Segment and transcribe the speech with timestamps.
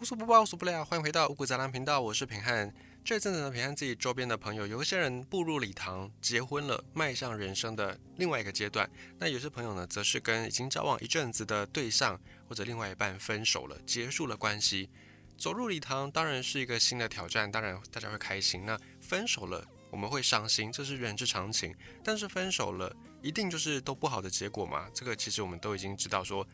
[0.00, 0.82] 无所不包，无所不料。
[0.82, 2.72] 欢迎回到五谷杂粮频道，我是平汉。
[3.04, 8.88] 这阵子呢，平汉自己周边的朋友，有一些人步入礼堂，结婚了，迈向人生的另外一个阶段。
[9.18, 12.18] 那有些朋友呢，则是跟已经交往一阵子的对象
[12.48, 14.88] 或者另外一半分手了，结束了关系。
[15.36, 18.64] 走入礼堂当然是一个新的挑战，当然大家会开心。
[18.64, 21.74] 那分手了，我们会伤心，这是人之常情。
[22.02, 22.90] 但是分手了，
[23.20, 24.88] 一定就是都不好的结果吗？
[24.94, 26.46] 这个其实我们都已经知道说。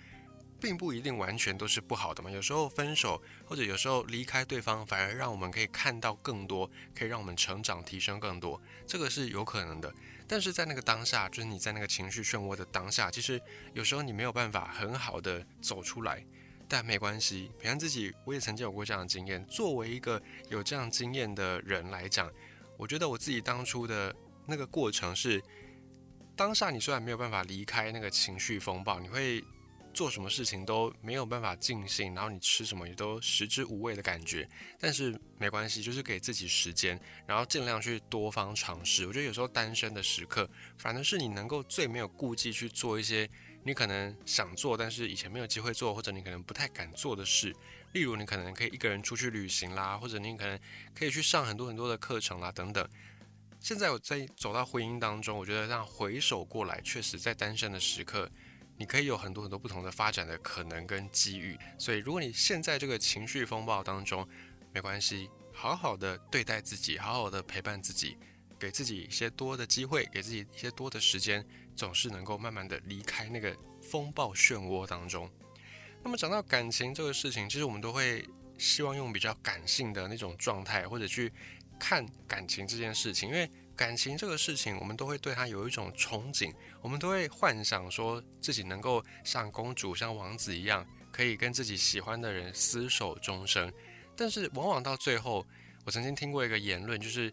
[0.61, 9.93] 并不一定完全都是不好的嘛，有时候分手或者有时候离开对方，反而让我们可以看到更多，可以让我们成长提升更多，这个是有可能的。
[10.27, 13.40] 但是在那个当下，就是你在那个情绪漩涡的当下，其实
[13.75, 16.25] 有时候你没有办法很好的走出来，
[16.66, 17.50] 但没关系。
[17.61, 19.44] 平安自己，我也曾经有过这样的经验。
[19.46, 22.30] 作为一个有这样经验的人来讲，
[22.77, 24.14] 我觉得我自己当初的
[24.46, 25.41] 那个过程是，
[26.35, 29.44] 当下你虽然没有办法离开那个情绪风暴，你会。
[29.96, 34.47] 做什么事情都没有办法尽兴，然后你吃什么也都食之无味的感觉。
[34.78, 39.06] 但是没关系，就是给自己时间，然后尽量去多方尝试。
[39.06, 43.27] 我觉得有时候单身的时刻，反而是你能够最没有顾忌去做一些
[43.62, 47.56] 你可能想做，但是以前没有机会做，或者你可能不太敢做的事。
[47.94, 50.60] 例如，你可能可以一个人出去旅行啦，或者你可能
[50.94, 52.86] 可以去上很多很多的课程啦，等等。
[53.58, 58.31] 现在我在走到婚姻当中，我觉得让回首过来，确实在单身的时刻。
[58.78, 64.28] 你可以有很多很多不同的发展的可能跟机遇，所以如果你现在这个情绪风暴当中，
[64.72, 68.19] 没关系，好好的对待自己，好好的陪伴自己，
[68.58, 71.42] 给自己一些多的机会，给自己一些多的时间，
[71.74, 75.30] 总是能够慢慢的离开那个风暴漩涡当中。
[76.02, 81.32] 那么讲到感情这个事情，其实我们都会希望用比较感性的那种状态，或者去
[81.78, 83.50] 看感情这件事情，因为。
[83.77, 93.70] 感情这个事情，我们都会对他有一种憧憬，我们都会幻想说自己能够像公主、像王子一样，可以跟自己喜欢的人厮守终生。
[94.16, 95.47] 但是往往到最后，
[95.84, 97.30] 我曾经听过一个言论，就是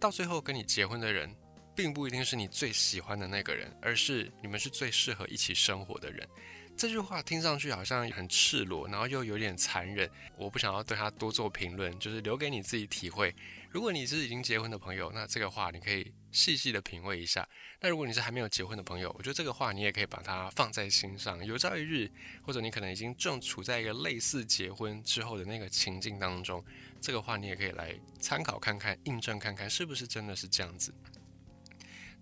[0.00, 1.30] 到最后跟你结婚的人，
[1.76, 6.26] 并不一定是你最喜欢的那个人，而是你们是最适合一起生活的人。
[6.74, 10.08] 这句话听上去好像很赤裸，然后又有点残忍。
[10.38, 13.34] 我不想要对他多做评论，就是留给你自己体会。
[13.72, 17.48] 如果你是已经结婚的朋友，那这个话你可以细细的品味一下。
[17.80, 21.42] 那如果你是还没有结婚的朋友，我觉得这个话你也可以把它放在心上。
[21.42, 22.10] 有朝一日，
[22.42, 26.62] 或者你可能已经正处在一个类似结婚之后的那个情境当中，
[27.00, 30.92] 这个话你也可以来参考看看，印证看看是不是真的是这样子。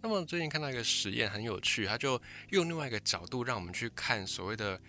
[0.01, 4.81] 那么最近看到一个实验很有趣，他就用另外一个角度让我们去看所谓的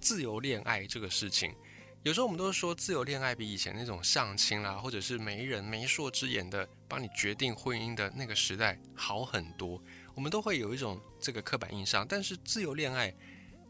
[0.00, 1.54] 自由恋爱这个事情。
[2.04, 9.82] 有时候我们都说自由恋爱比以前那种相亲啦，或者是媒人媒妁之言的帮你决定婚姻的那个时代好很多。
[10.14, 13.14] 我们都会有一种这个刻板印象，但是自由恋爱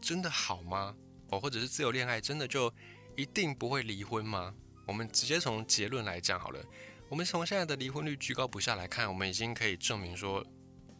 [0.01, 0.93] 真的好吗？
[1.29, 2.69] 哦，或者是自由恋爱真的就
[3.15, 4.53] 一定不会离婚吗？
[4.85, 6.61] 我们直接从结论来讲好了。
[7.07, 10.45] 我们从现在的离婚率居高不下来看，我们已经可以证明说。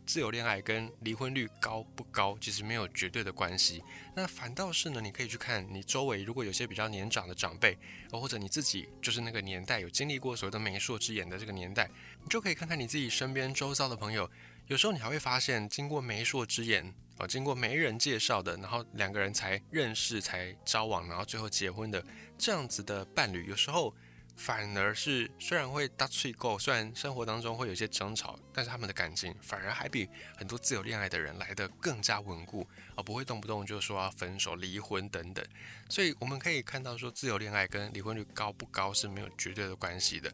[0.05, 3.83] 自由恋爱跟离婚率高不高，其实没有绝对的关系。
[4.15, 7.77] 那反倒是呢，你可以去看你周围，如果有些比较年长的长辈，
[8.11, 11.89] 或者你自己就是那个年代有经历过所谓的媒妁之言的这个年代，
[12.21, 14.29] 你就可以看看你自己身边周遭的朋友。
[14.67, 22.05] 有时候你还会发现，经过媒妁之言啊，经过媒人介绍的，然后两个人才认识、才交往，然后最后结婚的
[22.37, 23.95] 这样子的伴侣，有时候。
[24.35, 30.07] 反而是虽然会大脆够，虽然生活当中会有一些争吵，但是他们的感情反而还比
[30.37, 35.43] 很多自由恋爱的人来的更加稳固，而不会动不动就说要分手、离婚等等。
[35.89, 40.31] 所以我们可以看到，说自由恋爱跟离婚率高不高是没有绝对的关系的。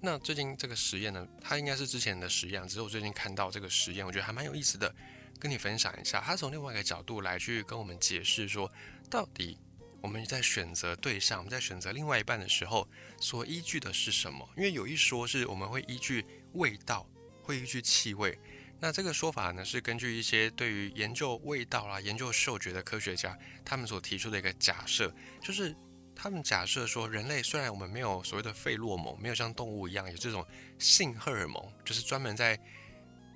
[0.00, 4.94] 那最近这个实验呢，它应该是之前的实验，只是我最近看到这个实验，我觉得还蛮有意思的，
[5.38, 6.20] 跟你分享一下。
[6.20, 8.70] 他从另外一个角度来去跟我们解释说，
[9.08, 9.56] 到底。
[10.04, 12.86] 我们在选择对象，我们在选择另外一半的时候，
[13.18, 14.46] 所依据的是什么？
[14.54, 16.22] 因为有一说是我们会依据
[16.52, 17.08] 味道，
[17.42, 18.38] 会依据气味。
[18.78, 25.10] 那这个说法呢，是根据一些对于研究味道啦、研究嗅觉的科学家，他们所提出的一个假设，
[25.42, 25.74] 就是
[26.14, 30.46] 他们假设说，人类虽然我们没有所谓的费洛蒙，没有像动物一样有这种
[30.78, 32.60] 性荷尔蒙，就是专门在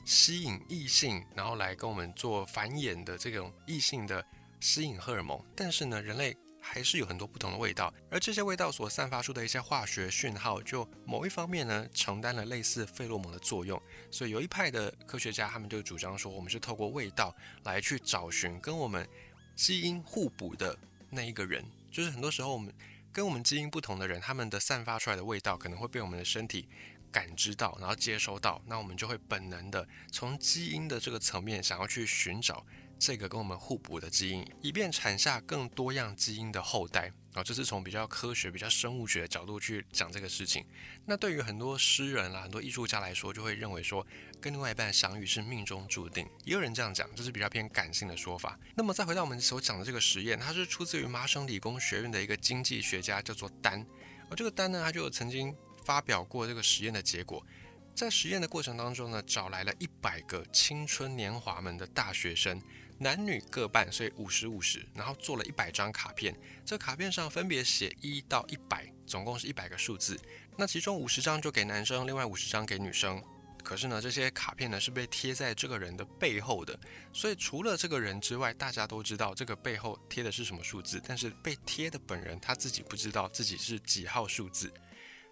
[0.04, 4.22] 吸引异性，然后来跟我们做繁衍的这种异性的
[4.60, 6.36] 吸引荷尔蒙，但是呢，人类。
[6.70, 13.80] 还是有很多不同的味道，而这些味道所散发出的一些化学讯号，就某一方面呢，承担了类似费洛蒙的作用。
[14.10, 17.34] 所以有一派的科学家，他们就主张说，我们是透过味道
[17.64, 19.08] 来去找寻跟我们
[19.56, 20.78] 基因互补的
[21.08, 21.64] 那一个人。
[21.90, 22.70] 就是很多时候，我们
[23.10, 26.68] 跟我们基因不同的人，他们的散发出来的味道可能会被我们的身体
[27.10, 32.64] 感知到，然后接收到，那我们就会本能的从基因的这个层面想要去寻找。
[32.98, 37.12] 这个跟我们互补的基因，以便产下更多样基因的后代。
[37.34, 40.64] 啊，这是从比较科学、比较生物学的角度去讲这个事情。
[41.06, 44.04] 那对于很多诗人啦、很多艺术家来说，就会认为说，
[44.40, 46.26] 跟另外一半相遇是命中注定。
[46.44, 48.58] 也有人这样讲，这是比较偏感性的说法。
[48.74, 53.86] 那么再回到我们所讲的这个实验，它是出自于麻省理工学院的一个经济学家，叫做丹。
[54.30, 55.54] 而这个丹呢，他就曾经
[55.84, 57.46] 发表过这个实验的结果。
[57.94, 62.60] 在实验的过程当中呢，找来了一百个青春年华们的大学生。
[62.98, 66.34] 男女各半，所以五十五十，然后做了一百张卡片，
[66.64, 70.18] 这卡片上分别写一到一百，总共是一百个数字。
[70.56, 73.22] 那其中五十张就给男生，另外五十张给女生。
[73.62, 76.78] 可是呢，这些卡片呢是被贴在这个人的背后的，
[77.12, 84.72] 所以除了这个人之外，大家都知道这个背后贴的是什么数字，但是被贴的本人他自己不知道自己是几号数字。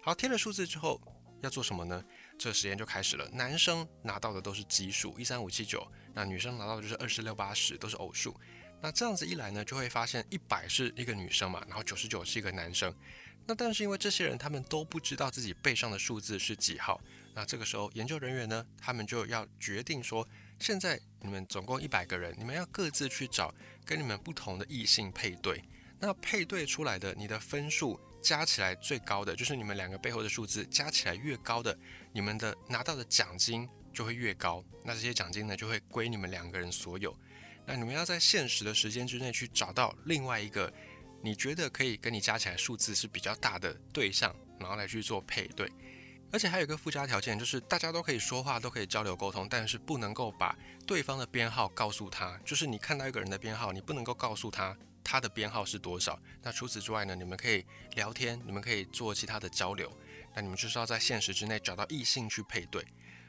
[0.01, 1.01] 好，贴了数字之后
[1.41, 2.03] 要做什么呢？
[2.37, 3.27] 这个实验就开始了。
[3.33, 5.85] 男生拿到的都是奇数，一三五七九。
[6.13, 8.35] 那女生拿到的就是二四六八十，都是偶数。
[8.81, 12.93] 那这样子一来呢，就会发现一百是一个女生嘛，然后九十九是一个男生。
[13.45, 17.01] 那但是因为这些人他们都不知道自己背上的数字是几号。
[17.33, 20.27] 那这个时候研究人员呢，他们就要决定说，
[20.59, 23.53] 现在你们总共一百个人，你们要各自去找
[23.85, 25.63] 跟你们不同的异性配对。
[25.99, 27.99] 那配对出来的你的分数。
[28.27, 31.79] 加起来最高的就是你们两个背后的数字加起来越高的，
[32.11, 34.61] 你们的拿到的奖金就会越高。
[34.83, 37.17] 那这些奖金呢，就会归你们两个人所有。
[37.65, 40.69] 那你们要在现实的时间之内去找到另外一个
[41.21, 45.71] 你觉得可以跟你加起来数字是比较大的对象，然后来去做配对。
[46.29, 50.53] 而且还有一个附加条件，就是大家都可以说话，都可以交流沟通，但是不能够把
[50.85, 52.37] 对方的编号告诉他。
[52.43, 54.77] 就是你看到一个人的编号，你不能够告诉他。
[55.09, 56.19] 他的编号是多少？
[56.43, 57.15] 那除此之外呢？
[57.15, 57.65] 你们可以
[57.95, 59.89] 聊天，你们可以做其他的交流。
[60.35, 62.85] 那你们就是要在现实之内找到异性去配对。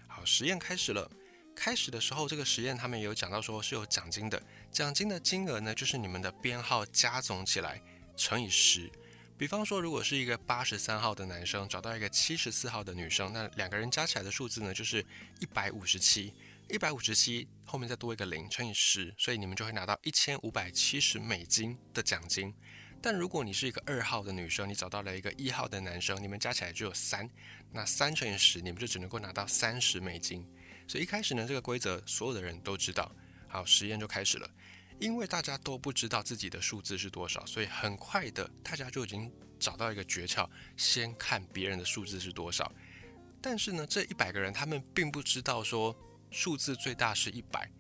[0.09, 1.09] 好，实验开始了。
[1.55, 4.43] 开始的时候，这个实验他们有讲到说是有奖金的。
[4.73, 7.81] 奖金的金额呢，就是你们的编号加总起来
[8.17, 8.91] 乘以十。
[9.37, 15.07] 比方说，如果是一个八十三号的男生找到一个七十四号的女生，那两个人加起来的数字呢，就是
[15.39, 16.35] 一百五十七。
[16.71, 22.55] 一百五十七后面再多一个零乘以十，所以你们就会拿到一千五百七十美金的奖金。
[23.01, 27.27] 但如果你是一个二号的女生，你找到了一个一号的男生，你们加起来只有三，
[27.73, 30.47] 那三乘以十，你们就只能够拿到三十美金。
[30.87, 33.11] 所以一开始呢，这个规则所有的人都知道。
[33.49, 34.51] 好，实验就开始了。
[35.01, 42.71] 因为大家都不知道自己的数字是多少，所以很快的大家就已经找到一个诀窍，先看别人的数字是多少。
[43.41, 45.97] 但是呢，这一百个人他们并不知道说。
[46.31, 47.71] 数字最大是一百，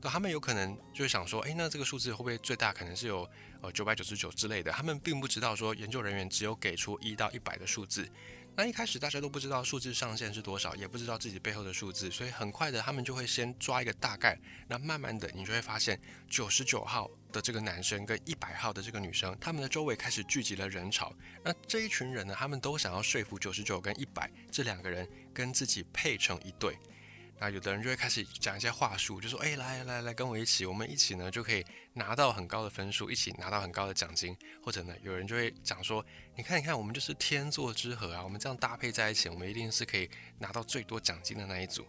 [0.00, 3.28] 那他们有可能就会想说，诶，那这个数字会不会最大可能是有
[3.60, 4.70] 呃九百九十九之类的？
[4.72, 8.08] 他们并不知道说研究人员只有给出一到一百的数字。
[8.58, 14.38] 那一开始大家都不知道数字上限是多少，也不知道自己背后的数字，所以很快的他们就会先抓一个大概。
[14.66, 21.12] 那慢慢的你就会发现，九十九号的这个男生跟一百号的这个女生，他们的周围开始聚集了人潮。
[21.44, 26.78] 那这一群人呢，他们都想要说服九十九跟一百这两个人跟自己配成一对。
[27.38, 36.04] 那有的人就会开始讲一些话术，就说：“哎，来来来，跟我一起，我们一起呢就可以拿到很高的分数，一起拿到很高的奖金。”或者呢，有人就会讲说
[36.34, 41.86] ：“你看，你看，我们就是天作之合啊，我们这样搭配在一起，我们一定是可以拿到最多奖金的那一组。”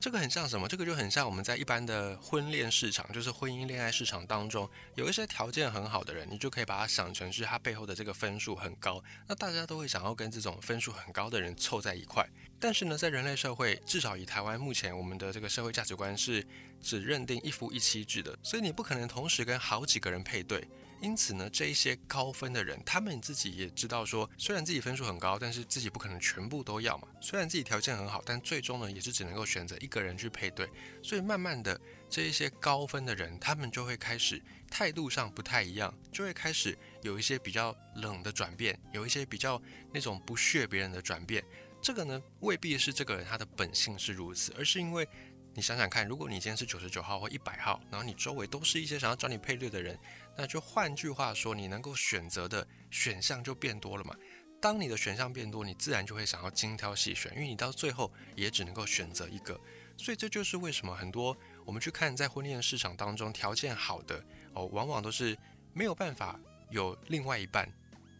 [0.00, 0.66] 这个很像什么？
[0.66, 9.04] 这个就很像我们在一般的婚恋市场，就是婚姻恋爱市场当中，有一些条件很好的人，你就可以把它想成是他背后的这个分数很高。
[9.28, 12.26] 那大家都会想要跟这种分数很高的人凑在一块。
[12.58, 16.42] 但是呢，在人类社会，至少以台湾目前我们的这个社会价值观是
[16.80, 20.66] 只认定一夫一妻制的，所以你不可能同时跟好几个人配对。
[21.00, 27.08] 因此呢，这一些高分的人，他们自己也知道说，虽然自己分数很高，但是自己不可能全部都要嘛。
[27.20, 30.68] 虽然自己条件很好，但最终呢，也是只能够选择一个人去配对。
[31.02, 39.60] 所以慢慢的，这一些高分的人，他们就会开始态度上不太一样，就会开始有一些比较冷的转变，有一些比较
[39.92, 41.42] 那种不屑别人的转变。
[41.82, 45.08] 这个呢，未必是这个人他的本性是如此，而是因为
[45.54, 49.98] 你想想看，如果你今天是九十九号或一百号，然后你周围都是一些想要找你配对的人。
[50.36, 54.14] 那就换句话说，你能够选择的选项就变多了嘛。
[54.60, 59.58] 当你的选项变多，你自然就会想要精挑细选，因为你到最后也只能够选择一个。
[59.96, 64.22] 所以这就是为什么很多我们去看在婚恋市场当中条件好的
[64.54, 65.36] 哦，往往都是
[65.72, 66.38] 没有办法
[66.70, 67.70] 有另外一半。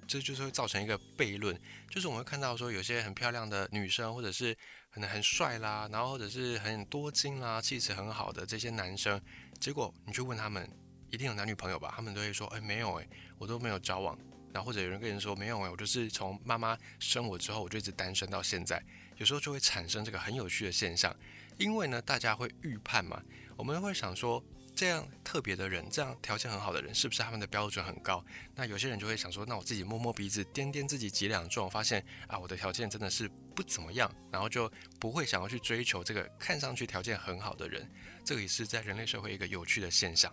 [0.06, 1.56] 这就是会造成一个悖论，
[1.88, 4.56] 就是我们会看到说有些很漂亮的女生，或者是
[4.90, 9.20] 可能很帅啦，然后或者是很多金啦，气质很好的这些男生，
[9.58, 10.70] 结果你去问他们。
[11.12, 11.92] 一定有男女朋友吧？
[11.96, 14.16] 他们都会说，哎，没有哎，我都没有交往。
[14.52, 18.80] 然后或者有人跟人说，没有哎，我就是从妈妈生我之后，我就一直单身到现在。
[19.16, 21.12] 有时候就会产生这个很有趣的现象，
[21.58, 23.20] 因为呢，大家会预判嘛，
[23.56, 24.40] 我们会想说，
[24.80, 28.24] 这样特别的人，这样条件很好的人，是不是他们的标准很高？
[28.54, 37.86] 那有些人就会想说，那我自己摸摸鼻子，掂掂自己几两重，发现啊，我的条件真的是不怎么样，然后就不会想要去追求这个看上去条件很好的人。
[38.24, 40.32] 这也是在人类社会一个有趣的现象。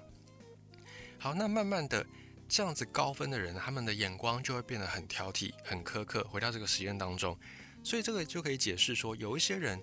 [1.20, 2.08] 好，那慢慢的
[2.48, 6.24] 这样子高分的人，他们的眼光就会变得很挑剔、很苛刻。
[6.24, 7.38] 回到这个实验当中，
[7.84, 9.78] 所以这个就可以解释说，有一些人。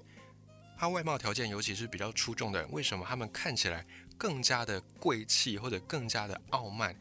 [0.76, 6.94] 他外貌条件尤其是比较出众的人，为什么他们看起来更加的贵气或者更加的傲慢？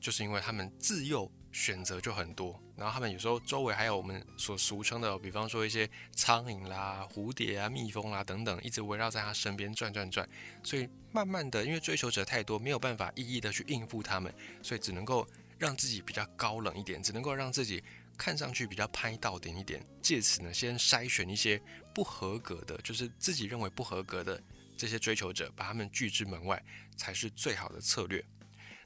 [0.00, 10.28] 就是因为他们自幼选择就很多，然后他们有时候周围还有我们所俗称的，比方说一些苍蝇啦、蝴蝶啊、蜜蜂啦等等，一直围绕在他身边转转转。
[10.62, 14.32] 所以慢慢的，因为追求者太多，没有办法一一的去应付他们，
[14.62, 15.26] 所以只能够
[15.58, 17.82] 让自己比较高冷一点，只能够让自己。
[18.16, 21.62] 看上去比较拍到点一点，借此呢，先筛选一些
[21.94, 24.42] 不合格的，就是自己认为不合格的
[24.78, 26.64] 这些追求者，把他们拒之门外，
[26.96, 28.24] 才是最好的策略。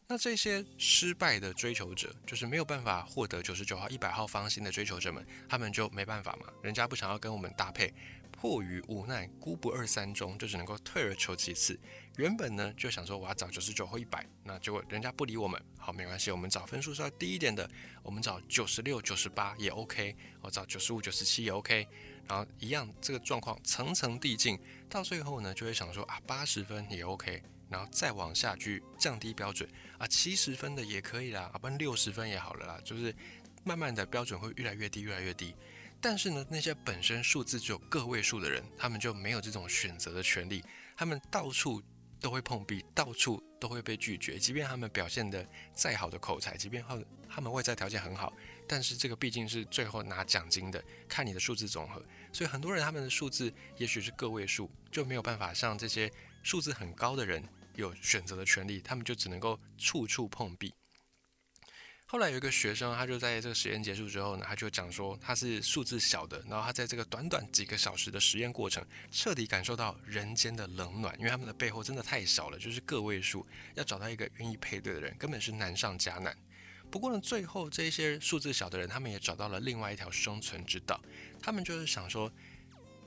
[0.09, 7.95] 那这些失败的追求者，就是没有办法获得九十九号、一百号方心的追求者们，他们就没办法嘛，人家不想要跟我们搭配。
[8.33, 11.79] 迫于无奈，孤不二三中，就只能够退而求其次。
[12.17, 17.71] 原本呢就想说我要找九十九或一百，那结果人家不理我们，好没关系，我们找分数稍微低一点的，
[18.03, 21.87] 我们找九十六、九十八也 OK，我找九十五、九十七也 OK，
[22.27, 24.59] 然后一样这个状况层层递进，
[24.93, 33.15] 到最后呢就会想说啊八十分也 OK，然后再往下去降低标准啊七十分的也可以啦，啊不然六十分也好了啦，就是
[33.65, 35.55] 慢慢的标准会越来越低，越来越低。
[35.99, 40.63] 但是呢，那些本身数字只有个位数的人，他们就没有这种选择的权利。
[40.97, 41.81] 他们到处
[42.21, 44.37] 都会碰壁，到处都会被拒绝。
[44.37, 48.33] 即便他们表现的再好的口才，即便他他们外在条件很好，
[48.73, 52.03] 但是这个毕竟是最后拿奖金的，看你的数字总和。
[52.33, 56.11] 所以很多人他们的数字也许是个位数，就没有办法像这些
[56.43, 60.73] 数字很高的人有选择的权利，他们就只能够处处碰壁。
[62.07, 76.35] 后来有一个学生，他就在这个实验结束之后呢，他就讲说他是数字小的，然后他在这个短短几个小时的实验过程，彻底感受到人间的冷暖，因为他们的背后真的太小了，就是个位数，要找到一个愿意配对的人，根本是难上加难。
[76.93, 81.01] 不过呢，最后这些数字小的人，他们也找到了另外一条生存之道，
[81.41, 82.31] 他们就是想说，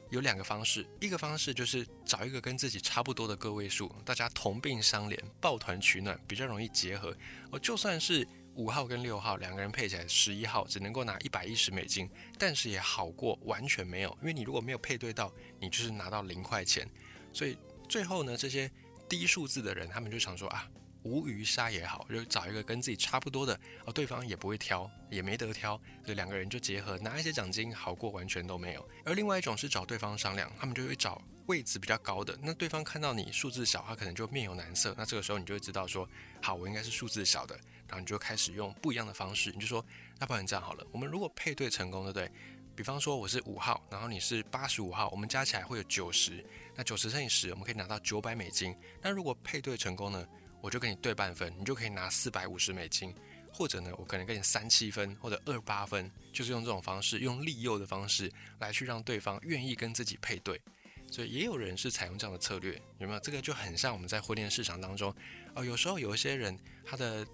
[0.09, 7.15] 有两个方式，一个方式就是找一个跟自己差不多的个位数，大家同病相怜，抱团取暖，比较容易结合。
[7.51, 8.27] 哦，就算是。
[8.57, 16.89] 五号跟六号两个人配起来，十一号只能够拿一百一十美金，但是也好过完全没有，因为你如果没有配对到，你就是拿到零块钱。
[17.33, 17.57] 所以
[17.89, 18.71] 最后呢，这些
[19.09, 20.65] 低数字的人，他们就想说啊，
[21.05, 28.89] 无鱼杀也好，就找一个跟自己差不多的，哦，对方也不会挑，也没得挑，所以两个人就结合，拿一些奖金，好过完全都没有。
[29.05, 36.09] 而另外一种是找对方商量，他们就会找位置比较高的，那对方看到你数字小，他可能就面有难色，那这个时候你就会知道说，
[36.41, 37.55] 好，我应该是数字小的。
[37.87, 39.85] 然后你就开始用不一样的方式，你就说，
[40.17, 42.31] 那不然这样好了，我们如果配对成功，对不对？
[42.75, 46.43] 比方说我是五号，然后你是八十五号，我们加起来会有九十，
[46.75, 48.75] 那九十乘以十，我们可以拿到九百美金。
[49.03, 50.27] 那如果配对成功呢，
[50.61, 53.13] 我就跟你对半分，你就可以拿四百五十美金。
[53.53, 60.61] 或者呢，我可能跟你三七分或者二八分，就是用这种方式，用利诱的方式来去让对方愿意跟自己配对。
[61.09, 63.19] 所以也有人是采用这样的策略，有没有？
[63.21, 65.15] 这个就很像我们在婚恋市场当中，
[65.53, 67.25] 哦，有时候有一些人他的。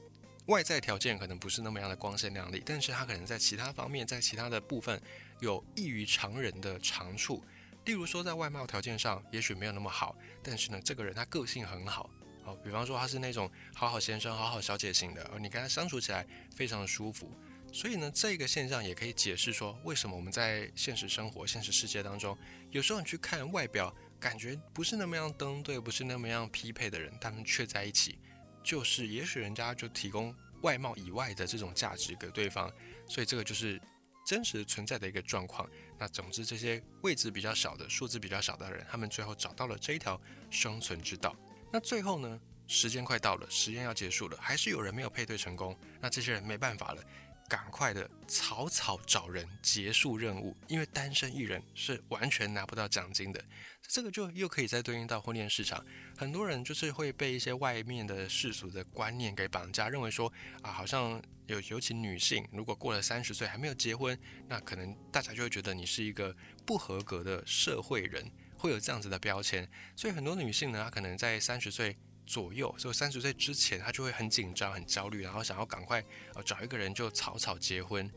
[0.47, 4.99] 外在条件可能不是那么样的光鲜亮丽，但是他可能在其他方面，在其他的部分
[5.39, 7.43] 有异于常人的长处。
[7.85, 12.09] 例如说，在外貌条件上也许没有那么好，但是呢，这个人他个性很好。
[12.43, 17.31] 好，比方说他是那种好好先生、好好小姐型的，而你跟他相处起来非常的舒服。
[17.73, 22.37] 所以呢，这个现象也可以解释说，为什么我们在现实生活、现实世界当中，
[22.69, 28.19] 有时候你去看外表，感觉不是那么样登对，不是那么样匹配的人，他们却在一起。
[28.61, 32.69] 就是，也许人家就提供外貌以外的这种价值给对方，
[33.07, 33.81] 所以这个就是
[34.25, 35.67] 真实存在的一个状况。
[35.97, 40.19] 那总之，这些位置比较小的、数字比较少的人，他们最后找到了这一条
[40.49, 41.33] 生存之道。
[41.71, 45.77] 那最后呢，时间快到了，实验要结束了，还是有人没有配对成功。
[45.99, 47.03] 那这些人没办法了。
[47.49, 53.43] 赶快的草草找人结束任务，因为单身一人是完全拿不到奖金的。
[53.89, 55.85] 这个就又可以再对应到婚恋市场，
[56.15, 66.33] 很多人就是会被一些外面的世俗的观念给绑架，认为说啊，好像有尤其女性，如果过了三十岁还没有结婚，那可能大家就会觉得你是一个
[66.65, 69.67] 不合格的社会人，会有这样子的标签。
[69.95, 71.97] 所以很多女性呢，她可能在三十岁。
[72.23, 76.01] 左右，所以三十岁之前，她就会很紧张、很焦虑，然后想要赶快
[76.33, 78.09] 呃找一个人就草草结婚，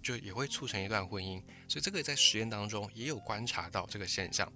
[0.00, 1.42] 就也会促成一段婚姻。
[1.66, 4.52] 所以这个在实验当中也有观察到这个现象。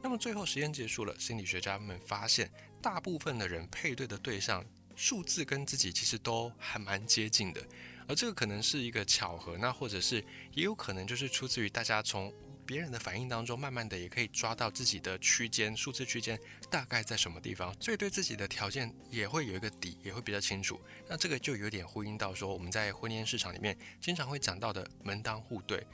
[0.00, 2.48] 那么最后实验结束了，心理学家们发现，
[2.80, 4.64] 大部分的人配对的对象
[4.94, 7.66] 数字跟自己其实都还蛮接近的，
[8.06, 12.32] 而这个可能是一个巧合，那或者是也有可能就是出自于大家从
[12.70, 16.38] 别人的反应当中，慢慢的也可以抓到自己的区间数字区间
[16.70, 20.80] 大概在什么地方，所以对自己的条件也会有一个底，也会比较清楚。
[21.08, 25.84] 那这个就有点呼应到说，我们在婚姻市场里面经常会讲到的门当户对。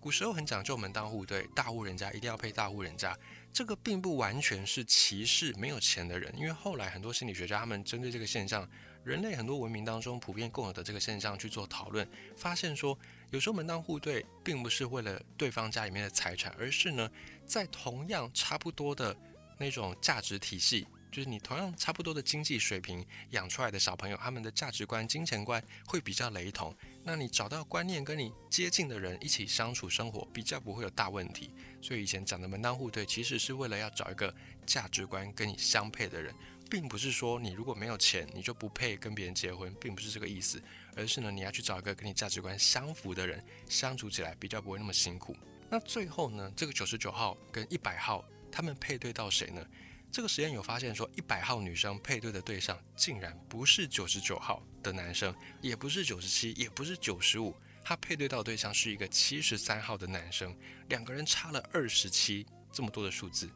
[0.00, 3.14] 古时候很讲究门当户对，大户人家一定要配大户人家。
[3.52, 8.66] 这个并不完全是歧视没有钱的人，因为后来很多心理学家他们针对这个现象，
[9.04, 12.98] 人类很多文明当中普遍共有的这个现象去做讨论，发现说，
[13.32, 17.10] 有时候门当户对并不是为了对方家里面的财产，而是呢，
[17.46, 19.16] 在同样差不多的
[19.58, 20.86] 那种价值体系。
[21.10, 26.74] 就是你同样差不多的经济水平养出来的小朋友，他们的价值观、金钱观会比较雷同。
[27.04, 31.50] 那你找到观念跟你接近的人一起相处生活，比较不会有大问题。
[31.80, 34.34] 所以以前讲的门当户对，其实是为了要找一个
[34.66, 36.34] 价值观跟你相配的人，
[36.70, 40.62] 并不是说你如果没有钱，你就不配跟别人结婚，并不是这个意思。
[40.96, 45.36] 而是呢，你要去找一个跟你价值观相符的人，相处起来比较不会那么辛苦。
[45.70, 49.66] 那最后呢，这个九十九号跟一百号，他们配对到谁呢？
[50.10, 60.54] 这个实验有发现说，一百号女生配对的对象竟然不是九十九号的男生，也不是九十七，也不是九十五，他配对到对象是一个七十三号的男生，
[60.90, 63.48] 两个人差了二十七，这么多的数字，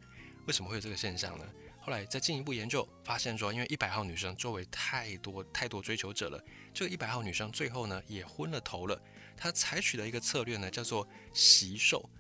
[0.47, 1.45] 为什么会有这个现象呢？
[1.87, 9.01] 后来再进一步研究，发现说，因为一百号女生周围太多太多追求者了，这个一百号女生最后呢也昏了头了，
[9.37, 12.11] 她采取的一个策略呢叫做习受。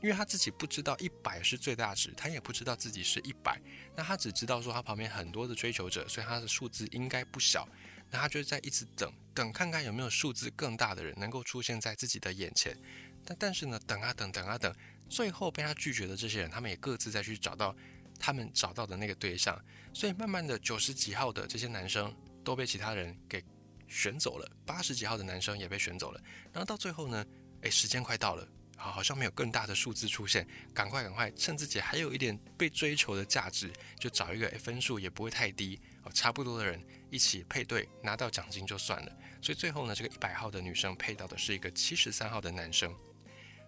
[0.00, 3.60] 因为她自己不知道一百是最大值，她也不知道自己是一百，
[3.96, 7.68] 那她只知道说她旁边很多的追求者，所以她的数字应该不小。
[8.12, 12.78] 那她就在一直等等，看看有没有数字更大的人能够出现在自己的眼前。
[13.24, 14.72] 但但是呢，等啊等，等啊等，
[15.08, 17.74] 最后被她拒绝的这些人，他们也各自再去找到
[18.18, 19.60] 他们找到的那个对象。
[19.92, 23.42] 所以慢慢的，九十几号的这些男生都被其他人给
[23.88, 26.20] 选走了，八十几号的男生也被选走了。
[26.52, 27.24] 然后到最后呢，
[27.62, 28.46] 诶，时间快到了。
[28.78, 36.78] 好，好像没有更大的数字出现，赶快赶快，趁自己还有一点被追求的价值，就找一个分数也不会太低，哦，差不多的人
[37.10, 39.12] 一起配对，拿到奖金就算了。
[39.40, 42.94] 所以最后呢，这个一百号的女生配到的是一个七十三号的男生。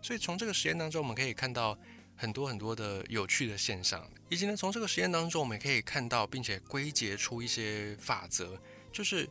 [0.03, 1.77] 所以从这个实验当中，我们可以看到
[2.21, 8.61] 很多很多的有趣的现象，以及呢，从这个实验当中，我们也可以看到并且归结出一些法则，
[8.93, 9.31] 就是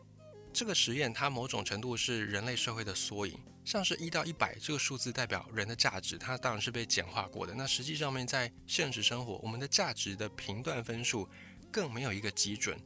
[0.54, 3.38] 这个实验它某种程度是人类社会的缩影。
[3.66, 7.54] 像是一到一百这个数字代表人的价值，它当然是被简化过的。
[7.54, 11.28] 那实际上面在现实生活，我们的价值的评断分数
[11.70, 12.80] 更没有一个基准，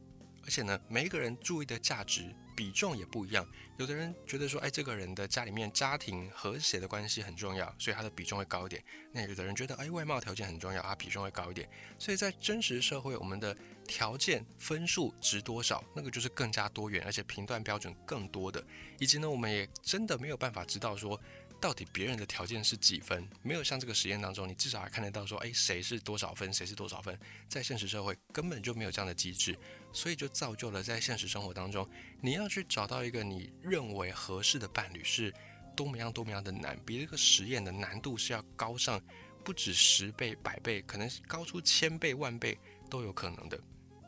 [0.43, 3.43] 而且呢，每一个人注意的价值比重也不一样。
[3.77, 8.83] 有的人觉得说，哎，这个人的家里面家庭和谐的关系很重要，所以他的比重会高一点。
[9.11, 11.67] 那有的人觉得，哎，外貌条件很重要，他比重会高一点。
[11.97, 18.63] 所以在真实社会，我们的条件分数值多少，那个就是更加多元，而且评断标准更多的。
[18.99, 21.19] 以及呢，我们也真的没有办法知道说，
[21.61, 23.25] 到底别人的条件是几分。
[23.43, 27.17] 没有像这个实验当中，你至少还看得到说，诶，谁是多少分，谁是多少分。
[27.47, 29.55] 在现实社会根本就没有这样的机制，
[29.93, 31.87] 所以就造就了在现实生活当中，
[32.19, 35.31] 你要去找到一个你认为合适的伴侣，是
[35.75, 38.99] 多么样多么样的难，比这个实验的难度是要高上
[39.45, 42.57] 不止十倍、百倍，可能高出千倍、万倍
[42.89, 43.59] 都有可能的。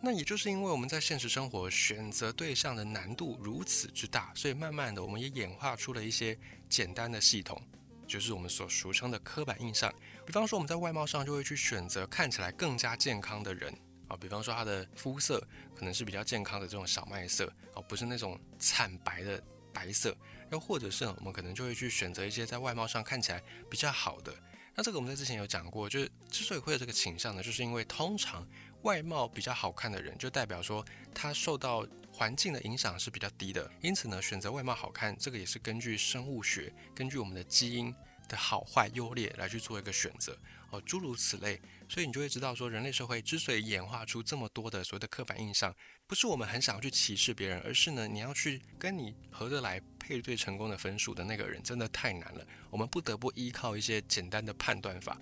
[0.06, 6.38] 那也就是因为我们在现实生活选择对象的难度如此之大，所以慢慢的我们也演化出了一些
[6.68, 7.58] 简单的系统，
[8.06, 9.90] 就是我们所俗称的刻板印象。
[10.26, 13.74] 比方说我们在外貌上就会去选择看起来更加健康的人
[14.10, 15.40] 啊，比方说他的肤色
[15.74, 20.14] 可能是比较健康的这种小麦色哦，不是那种惨白的白色。
[20.52, 24.36] 又或者是我们可能就会去选择一些在外貌上看起来比较好的。
[24.76, 28.46] 那这个我们在之前有讲过，就是之所以会有这个倾向呢，就是因为通常。
[28.84, 33.70] 外貌比较好看的人，就代表说他受到环境的影响是比较低的。
[33.82, 37.94] 因此呢，选择外貌好看，这个也是根据生物学，根据我们的基因
[38.28, 40.38] 的好坏优劣来去做一个选择
[40.70, 41.60] 哦，诸如此类。
[41.90, 45.74] 所以你就会知道说，人类社会之所以演化出这么多的所谓的刻板印象，
[46.08, 52.46] 不是我们很想要去歧视别人，而是呢，你要去跟你合得来、配对成功的分数的那个人，真的太难了。
[52.72, 55.18] 我们不得不依靠一些简单的判断法。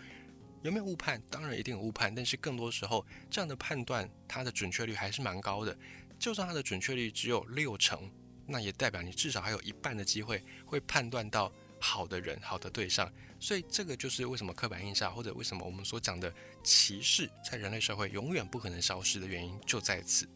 [0.63, 1.21] 有没有误判？
[1.29, 5.75] 当然一定有误判，但是更多时候这样的判断，它的准确率还是蛮高的。
[6.19, 8.09] 就算它的准确率只有六成，
[8.45, 13.11] 那也代表你至少还有一半的机会会判断到好的人、好的对象。
[13.39, 16.31] 所以这个就是为什么刻板印象，或者为什么我们所讲的
[16.63, 20.29] 歧视，在人类社会永远不可能消失的原因就在此。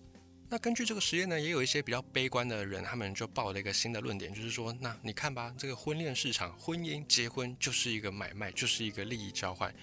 [0.49, 9.73] 那根据这个实验呢，也有一些比较悲观的人，他们就报了一个新的论点，就是说，那你看吧，这个婚恋市场，婚姻结婚就是一个买卖，就是一个利益交换。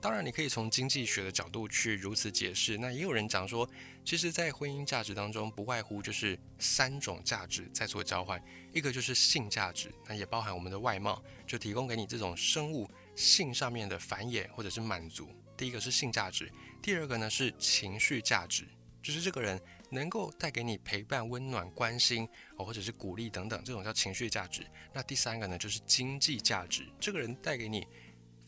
[0.00, 2.78] 当然，你可以从经济学的角度去如此解释。
[2.78, 3.68] 那也有人讲说，
[4.02, 8.42] 其实，在婚姻价值当中，不外乎就是三种价值在做交换。
[8.72, 15.28] 一个就是性价值，那也包含我们的外貌，就提供给你这种生物性上面的繁衍或者是满足。
[15.54, 18.66] 第一个是性价值，第二个呢是情绪价值，
[19.02, 19.60] 就是这个人
[19.90, 24.66] 能够带给你陪伴、温暖、关心哦，或者是鼓励等等，这种叫情绪价值。
[24.94, 27.86] 那第三个呢就是经济价值，这个人带给你。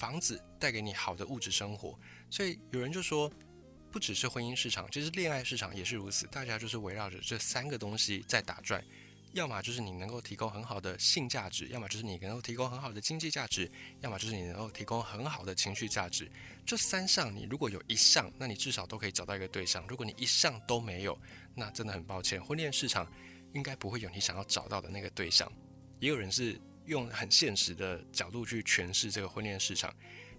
[0.02, 1.96] 房子带给你好的物质生活，
[2.28, 3.30] 所以有人就说，
[3.88, 6.26] 不只是婚姻市场，其实恋爱市场也是如此。
[6.26, 8.84] 大家就是围绕着这三个东西在打转，
[9.32, 16.28] 要么就是你能够提供很好的性价值，要么就是你能够提供很好的经济价值，要么就是你能够提供很好的情绪价值。
[16.66, 19.86] 这三项你如果有一项，那你至少都可以找到一个对象。
[19.86, 21.16] 如果你一项都没有，
[21.54, 23.06] 那真的很抱歉，婚恋市场
[23.54, 25.48] 应该不会有你想要找到的那个对象。
[26.00, 26.60] 也有人是。
[26.86, 29.94] 用很现实的角度去诠释这个婚恋市场，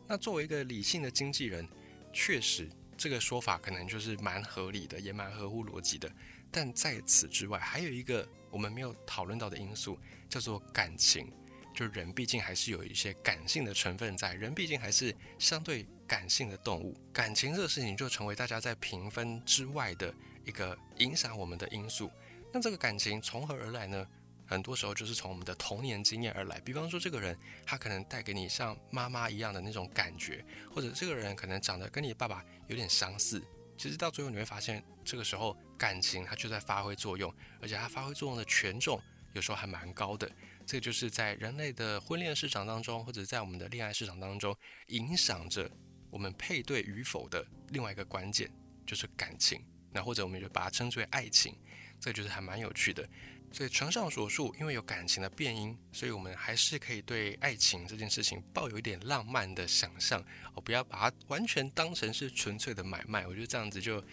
[0.08, 1.68] 那作为一个理性的经纪人，
[2.12, 6.12] 确实这个说法可能就是蛮合理的，也蛮合乎逻辑的。
[6.52, 9.98] 但在此之外，还有一个我们没有讨论到的因素，
[10.30, 11.32] 叫做感情。
[11.74, 20.14] 就人毕竟还是有一些感性的成分在，人毕竟还是相对感性的动物，感情这个事情就成为大家在评分之外的
[20.46, 22.12] 一个影响我们的因素。
[22.54, 24.08] 那这个感情从何而来呢？
[24.46, 33.44] 很多时候就是从我们的童年经验而来，比方说这个人他可能带给你像妈妈一样的那种感觉，或者这个人可能长得跟你爸爸有点相似。
[33.78, 39.02] 其实到最后你会发现，这个时候感情它就在发挥作用，而且它发挥作用的权重
[39.34, 40.30] 有时候还蛮高的。
[40.66, 44.56] 这个就是在人类的婚恋市场当中，或者在我们的恋爱市场当中，
[44.88, 45.70] 影响着
[46.10, 48.50] 我们配对与否的另外一个关键，
[48.86, 49.62] 就是感情。
[49.92, 51.58] 那或者我们就把它称之为爱情，
[52.00, 53.08] 这个就是还蛮有趣的。
[53.54, 60.20] 所以，承上所述，因为有感情的变音，所以我们还是可以对爱情这件事情抱有一点浪漫的想象
[60.56, 63.28] 哦，不要把它完全当成是纯粹的买卖。
[63.28, 64.04] 我觉得这样子就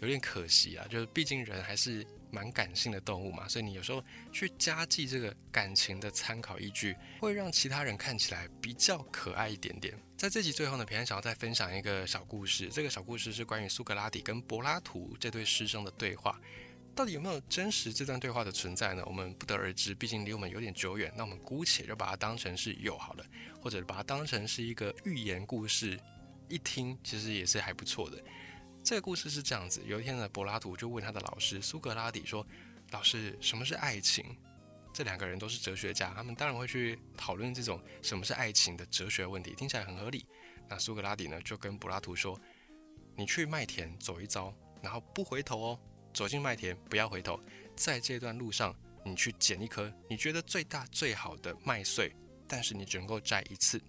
[0.00, 9.96] 有点可惜啊，就是毕竟人还是蛮感性的动物嘛，所以你有时候去加计这个感情的参考依据，会让其他人看起来比较可爱一点点。
[10.16, 16.36] 在这集最后呢，平安想要再分享一个小故事，这个小故事是关于苏格拉底跟柏拉图这对师生的对话。
[16.98, 19.04] 到底有没有真实这段对话的存在呢？
[19.06, 21.12] 我们不得而知，毕竟离我们有点久远。
[21.16, 23.24] 那我们姑且就把它当成是有好了，
[23.62, 25.96] 或者把它当成是一个寓言故事，
[26.48, 28.20] 一听其实也是还不错的。
[28.82, 32.44] 这个故事是这样子：有一天呢，柏拉图就问他的老师苏格拉底说
[32.90, 34.36] ：“老师，什么是爱情？”
[34.92, 40.26] 这两个人都是哲学家，他们当然会去讨论这种什么是爱情的哲学问题，听起来很合理。
[40.68, 42.36] 那苏格拉底呢，就跟柏拉图说
[43.14, 45.80] ：“你去麦田走一遭，然后不回头哦。”
[46.18, 47.40] 走进麦田，不要回头。
[47.76, 52.12] 在这段路上，你去捡一颗你觉得最大最好的麦穗，
[52.48, 53.80] 但是你只能够摘一次。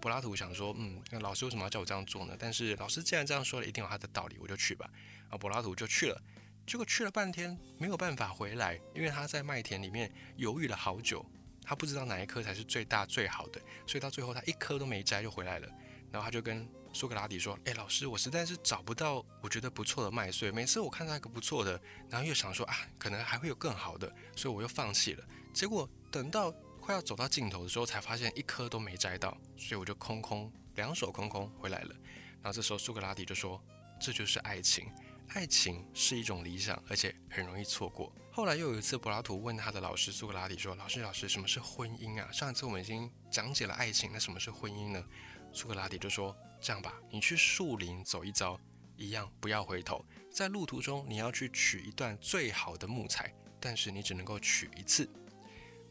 [0.00, 2.36] 柏拉图想说，嗯，那老师为什么要叫我这样做呢？
[2.38, 4.88] 但是老师既然这样说了，一定有他的道理，我就去吧。
[5.30, 6.22] 啊，柏拉图就去了，
[6.64, 11.26] 结果去了半天没有办法回来，因为他在麦田里面犹豫了好久，
[11.64, 15.68] 他不知道哪一颗才是最大最好的，所以到最后他一颗都没摘就回来了。
[16.10, 20.50] 然后他就跟苏格拉底说：“哎，老师，我实在是找不到我觉得不错的麦穗。
[20.50, 25.24] 每次我看到一个不错的，然后又想说啊，可能还会有更好的，所以我又放弃了。
[25.52, 31.94] 结果等到快要走到尽头的时候，才发现一颗都没摘到，所以我就空空两手空空回来了。
[32.40, 33.62] 然后这时候苏格拉底就说：
[34.00, 34.90] 这就是爱情，
[35.28, 38.10] 爱情是一种理想，而且很容易错过。
[38.32, 42.30] 后来又有一次，柏拉图问他的老师苏格拉底说：老师，老师，什么是婚姻啊？
[42.32, 45.04] 上一次我们已经讲解了爱情，那什么是婚姻呢？
[45.52, 48.58] 苏格拉底就说。”这样吧，你去树林走一遭，
[48.96, 50.04] 一样不要回头。
[50.28, 55.08] 在路途中，你要去取一段最好的木材，但是你只能够取一次。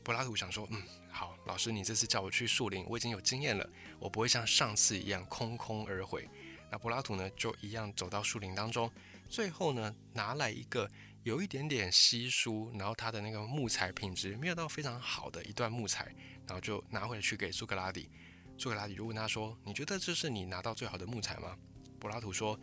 [0.03, 3.65] 柏拉图想说，嗯，好，老师，你这次叫我去树林，我已经有经验了，
[3.97, 6.29] 我不会像上次一样空空而回。
[6.69, 8.91] 那柏拉图呢，就一样走到树林当中，
[9.29, 10.91] 最后呢，拿来一个
[11.23, 16.13] 有一点点稀疏，然后它的那个木材品质没有到非常好的一段木材，
[16.45, 18.09] 然后就拿回去给苏格拉底。
[18.57, 21.55] 苏格拉底就问他说：“你觉得这是你拿到最好的木材吗？”
[21.99, 22.59] 柏拉图说：“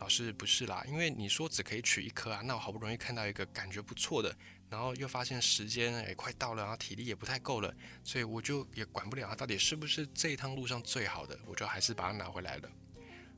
[0.00, 4.34] 老师不是啦，因为你说只可以取一颗啊，那我好不容易看到一个感觉不错的，
[4.70, 12.70] 然后又发现时间也快到了，然后体力也不太够了，所以我就也管不了它到底是不是这一趟路上最好的，我就还是把它拿回来了。”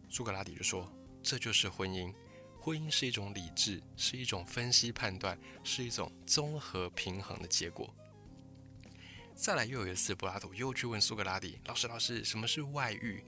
[0.08, 2.14] 苏格拉底就说：“这就是婚姻，
[2.60, 7.92] 婚姻是一种理智，是一种分析判断，是一种综合平衡的结果。”
[9.40, 13.22] 再来又有一次，柏拉图又去问苏格拉底：“老师，老师，什么是外遇？”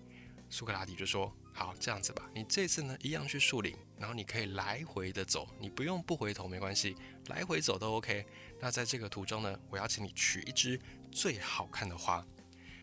[0.50, 6.96] 苏格拉底就说：“好，这样子吧，你这次呢一样去树林，然后你可以来回的走，你不用不回头没关系，
[7.28, 8.26] 来回走都 OK。
[8.58, 10.78] 那在这个途中呢，我要请你取一支
[11.12, 12.26] 最好看的花。”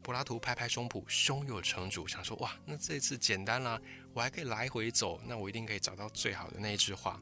[0.01, 3.77] 柏拉图拍拍胸脯，胸有成竹，想说：哇，那这次简单啦，
[4.13, 7.21] 我还可以来回走，那我一定可以找到最好的那一枝花。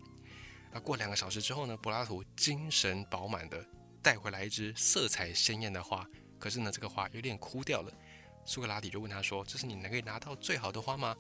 [0.72, 3.66] 那过两个小时之后呢，柏拉图精神饱满的
[4.06, 7.92] 带回来一支色彩鲜艳的花，可是呢，这个花有点枯掉了。
[8.46, 11.18] 苏格拉底就问他说：“这是你能够拿到最好的花吗？”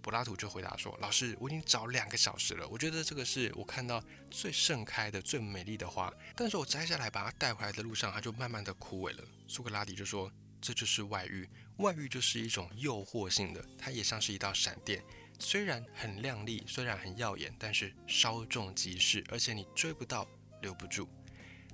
[0.00, 11.46] 柏拉图就回答说：“老师，我已经找两个小时了，我觉得这个是我看到最盛开的、最美丽的花，但是我摘下来把它带回来的路上，它就慢慢的枯萎了。”苏格拉底就说：“这就是外遇，
[11.80, 15.04] 外遇就是一种诱惑性的，它也像是一道闪电，
[15.38, 20.26] 虽然很亮丽，虽然很耀眼，但是稍纵即逝，而且你追不到，
[20.62, 21.06] 留不住。”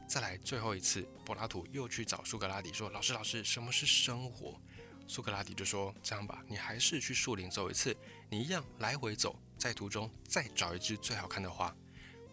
[0.09, 4.59] 再来最后一次，柏拉图又去找苏格拉底说：“老师，老师，什么是生活？”
[5.07, 7.95] 苏格拉底就说：“这样吧，你还是去树林走一次，
[8.31, 11.75] 你一样来回走，在途中再找一支最好看的花。”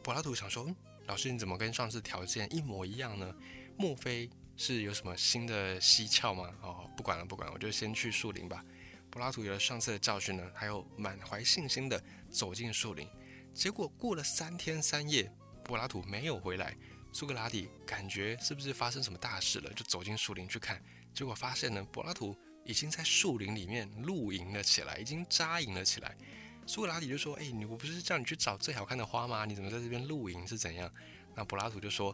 [0.02, 0.76] 柏拉图想说：“嗯，
[1.08, 3.36] 老师你怎么跟上次条件一模一样呢？
[3.78, 8.64] 莫非是有什么新的蹊跷吗？”哦，不管了，不管了，我就先去树林吧。
[9.10, 13.06] 柏拉图有了上次的教训呢，他又满怀信心的走进树林。
[13.54, 15.30] 结果过了三天三夜，
[15.64, 16.78] 柏拉图没有回来。
[17.16, 22.38] 苏格拉底感觉是不是发生什么大事了，就走进树林去看，结果发现呢，柏拉图。
[22.66, 26.18] 已经在树林里面露营了起来，已经扎营了起来。
[26.66, 29.46] 苏格拉底就说：“哎，你我不是叫你去找最好看的花吗？
[29.46, 30.92] 你怎么在这边露营是怎样？”
[31.36, 32.14] 那柏拉图就说：“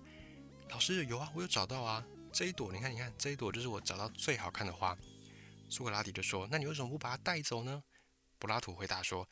[0.70, 4.96] 老师有啊，我有找到啊，这一朵，你看，你看，这一朵就是我找到最好看的花。”
[5.70, 7.82] 苏格拉底就说：“那你为什么不把它带走呢？”
[8.38, 9.28] 柏拉图回答说：“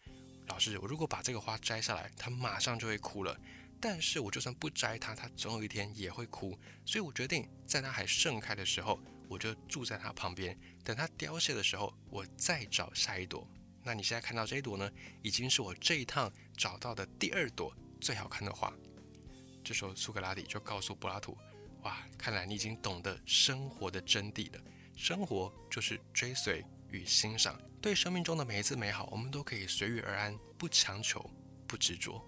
[0.48, 3.38] 老师，我如果把这个花摘下来，它马上就会枯了。
[3.82, 6.58] 但是我就算不摘它，它总有一天也会枯。
[6.86, 13.48] 所以我决定在它还盛开的时候。”我就住在它旁边，等它凋谢的时候，我再找下一朵。
[13.84, 18.74] 那你现在看到这一朵呢，已经是我这一趟找到的第二朵最好看的花。
[19.64, 21.38] 这时候苏格拉底就告诉柏拉图
[21.86, 24.60] ：“哇，看来你已经懂得生活的真谛了。
[24.96, 31.30] 生活就是追随与欣赏，对生命中的每一次美好，我们都可以随遇而安，不强求，
[31.68, 32.20] 不执着。”